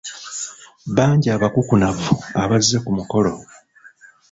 Bangi 0.95 1.27
abakukunavu 1.35 2.11
abazze 2.41 2.77
ku 2.83 2.91
mukolo. 2.97 3.33